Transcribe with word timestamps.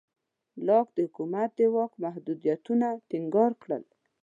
لاک 0.67 0.87
د 0.95 0.97
حکومت 1.07 1.49
د 1.59 1.61
واک 1.75 1.93
محدودیتونه 2.03 2.87
ټینګار 3.09 3.51
کړل. 3.63 3.83